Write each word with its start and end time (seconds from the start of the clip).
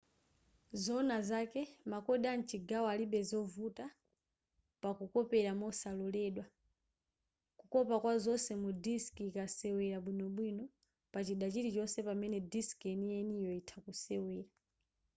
zoona 0.83 1.17
zake 1.29 1.61
ma 1.89 1.97
code 2.05 2.27
amchigawo 2.33 2.87
alibe 2.93 3.19
zovuta 3.29 3.85
pakukopera 4.81 5.51
mosaloledwa 5.61 6.45
kukopa 7.59 7.95
kwazonse 8.03 8.51
mu 8.63 8.69
disk 8.85 9.13
ikasewera 9.29 9.97
bwinobwino 10.05 10.63
pachida 11.13 11.45
chilichonse 11.53 11.99
pamene 12.07 12.37
disk 12.53 12.77
yeniyeniyo 12.89 13.51
itha 13.59 13.77
kusewera 13.85 14.51